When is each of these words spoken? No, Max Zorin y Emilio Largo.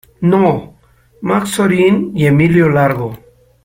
No, 0.19 0.79
Max 1.21 1.53
Zorin 1.57 2.11
y 2.15 2.25
Emilio 2.25 2.69
Largo. 2.69 3.19